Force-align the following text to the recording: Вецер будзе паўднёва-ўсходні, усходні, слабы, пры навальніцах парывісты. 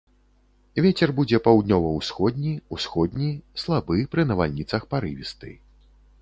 Вецер 0.85 1.11
будзе 1.19 1.39
паўднёва-ўсходні, 1.47 2.53
усходні, 2.77 3.29
слабы, 3.65 4.01
пры 4.15 4.21
навальніцах 4.31 4.81
парывісты. 4.95 5.55